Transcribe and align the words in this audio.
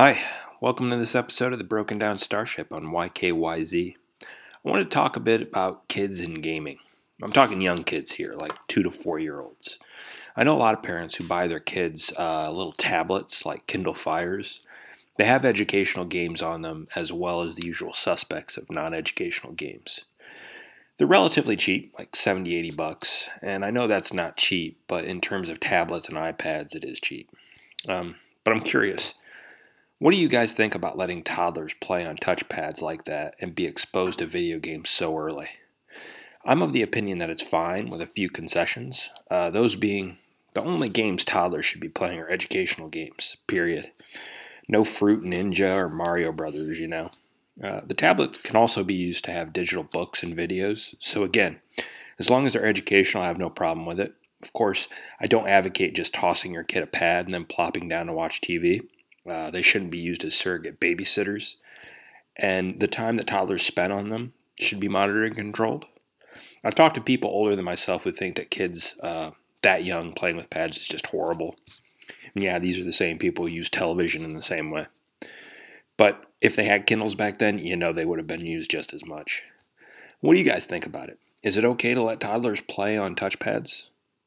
Hi, 0.00 0.20
welcome 0.60 0.90
to 0.90 0.96
this 0.96 1.16
episode 1.16 1.52
of 1.52 1.58
the 1.58 1.64
Broken 1.64 1.98
Down 1.98 2.18
Starship 2.18 2.72
on 2.72 2.92
YKYZ. 2.92 3.96
I 4.22 4.68
want 4.70 4.80
to 4.84 4.88
talk 4.88 5.16
a 5.16 5.18
bit 5.18 5.42
about 5.42 5.88
kids 5.88 6.20
and 6.20 6.40
gaming. 6.40 6.78
I'm 7.20 7.32
talking 7.32 7.60
young 7.60 7.82
kids 7.82 8.12
here, 8.12 8.32
like 8.34 8.52
two 8.68 8.84
to 8.84 8.92
four 8.92 9.18
year 9.18 9.40
olds. 9.40 9.80
I 10.36 10.44
know 10.44 10.54
a 10.54 10.56
lot 10.56 10.74
of 10.74 10.84
parents 10.84 11.16
who 11.16 11.26
buy 11.26 11.48
their 11.48 11.58
kids 11.58 12.12
uh, 12.16 12.48
little 12.52 12.74
tablets 12.74 13.44
like 13.44 13.66
Kindle 13.66 13.92
Fires. 13.92 14.64
They 15.16 15.24
have 15.24 15.44
educational 15.44 16.04
games 16.04 16.42
on 16.42 16.62
them 16.62 16.86
as 16.94 17.12
well 17.12 17.42
as 17.42 17.56
the 17.56 17.66
usual 17.66 17.92
suspects 17.92 18.56
of 18.56 18.70
non 18.70 18.94
educational 18.94 19.52
games. 19.52 20.04
They're 20.96 21.08
relatively 21.08 21.56
cheap, 21.56 21.92
like 21.98 22.14
70, 22.14 22.54
80 22.54 22.70
bucks, 22.70 23.30
and 23.42 23.64
I 23.64 23.72
know 23.72 23.88
that's 23.88 24.12
not 24.12 24.36
cheap, 24.36 24.78
but 24.86 25.06
in 25.06 25.20
terms 25.20 25.48
of 25.48 25.58
tablets 25.58 26.08
and 26.08 26.16
iPads, 26.16 26.76
it 26.76 26.84
is 26.84 27.00
cheap. 27.00 27.28
Um, 27.88 28.14
but 28.44 28.52
I'm 28.52 28.60
curious 28.60 29.14
what 29.98 30.12
do 30.12 30.16
you 30.16 30.28
guys 30.28 30.52
think 30.52 30.74
about 30.74 30.96
letting 30.96 31.22
toddlers 31.24 31.74
play 31.80 32.06
on 32.06 32.16
touchpads 32.16 32.80
like 32.80 33.04
that 33.04 33.34
and 33.40 33.54
be 33.54 33.66
exposed 33.66 34.20
to 34.20 34.26
video 34.26 34.58
games 34.58 34.90
so 34.90 35.16
early? 35.18 35.48
I'm 36.44 36.62
of 36.62 36.72
the 36.72 36.82
opinion 36.82 37.18
that 37.18 37.30
it's 37.30 37.42
fine 37.42 37.90
with 37.90 38.00
a 38.00 38.06
few 38.06 38.30
concessions, 38.30 39.10
uh, 39.30 39.50
those 39.50 39.74
being 39.74 40.18
the 40.54 40.62
only 40.62 40.88
games 40.88 41.24
toddlers 41.24 41.66
should 41.66 41.80
be 41.80 41.88
playing 41.88 42.18
are 42.20 42.30
educational 42.30 42.88
games, 42.88 43.36
period. 43.46 43.90
No 44.68 44.84
Fruit 44.84 45.22
Ninja 45.22 45.74
or 45.76 45.88
Mario 45.88 46.32
Brothers, 46.32 46.78
you 46.78 46.88
know. 46.88 47.10
Uh, 47.62 47.80
the 47.84 47.94
tablets 47.94 48.38
can 48.38 48.54
also 48.56 48.84
be 48.84 48.94
used 48.94 49.24
to 49.24 49.32
have 49.32 49.52
digital 49.52 49.82
books 49.82 50.22
and 50.22 50.36
videos, 50.36 50.94
so 51.00 51.24
again, 51.24 51.60
as 52.18 52.30
long 52.30 52.46
as 52.46 52.52
they're 52.52 52.64
educational, 52.64 53.24
I 53.24 53.28
have 53.28 53.38
no 53.38 53.50
problem 53.50 53.84
with 53.84 53.98
it. 53.98 54.14
Of 54.42 54.52
course, 54.52 54.88
I 55.20 55.26
don't 55.26 55.48
advocate 55.48 55.94
just 55.94 56.14
tossing 56.14 56.52
your 56.52 56.62
kid 56.62 56.84
a 56.84 56.86
pad 56.86 57.26
and 57.26 57.34
then 57.34 57.44
plopping 57.44 57.88
down 57.88 58.06
to 58.06 58.12
watch 58.12 58.40
TV. 58.40 58.86
Uh, 59.28 59.50
they 59.50 59.62
shouldn't 59.62 59.90
be 59.90 59.98
used 59.98 60.24
as 60.24 60.34
surrogate 60.34 60.80
babysitters. 60.80 61.56
And 62.36 62.80
the 62.80 62.88
time 62.88 63.16
that 63.16 63.26
toddlers 63.26 63.66
spend 63.66 63.92
on 63.92 64.08
them 64.08 64.32
should 64.58 64.80
be 64.80 64.88
monitored 64.88 65.26
and 65.26 65.36
controlled. 65.36 65.84
I've 66.64 66.74
talked 66.74 66.94
to 66.96 67.00
people 67.00 67.30
older 67.30 67.56
than 67.56 67.64
myself 67.64 68.04
who 68.04 68.12
think 68.12 68.36
that 68.36 68.50
kids 68.50 68.96
uh, 69.02 69.30
that 69.62 69.84
young 69.84 70.12
playing 70.12 70.36
with 70.36 70.50
pads 70.50 70.76
is 70.76 70.88
just 70.88 71.06
horrible. 71.06 71.56
And 72.34 72.42
yeah, 72.44 72.58
these 72.58 72.78
are 72.78 72.84
the 72.84 72.92
same 72.92 73.18
people 73.18 73.46
who 73.46 73.52
use 73.52 73.68
television 73.68 74.24
in 74.24 74.34
the 74.34 74.42
same 74.42 74.70
way. 74.70 74.86
But 75.96 76.24
if 76.40 76.54
they 76.54 76.64
had 76.64 76.86
Kindles 76.86 77.14
back 77.14 77.38
then, 77.38 77.58
you 77.58 77.76
know 77.76 77.92
they 77.92 78.04
would 78.04 78.18
have 78.18 78.26
been 78.26 78.46
used 78.46 78.70
just 78.70 78.92
as 78.92 79.04
much. 79.04 79.42
What 80.20 80.34
do 80.34 80.38
you 80.38 80.44
guys 80.44 80.64
think 80.64 80.86
about 80.86 81.08
it? 81.08 81.18
Is 81.42 81.56
it 81.56 81.64
okay 81.64 81.94
to 81.94 82.02
let 82.02 82.20
toddlers 82.20 82.60
play 82.60 82.96
on 82.96 83.14
touchpads? 83.14 83.88